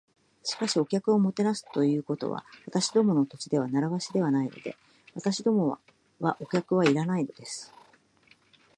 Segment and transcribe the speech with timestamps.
[0.41, 4.75] 「しかし、お客をもてなすということは、私どものこの土地では慣わしではないので。
[5.13, 5.77] 私ども
[6.19, 7.71] はお客はいらないのです」